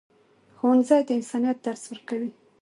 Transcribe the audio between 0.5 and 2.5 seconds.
ښوونځی د انسانیت درس ورکوي.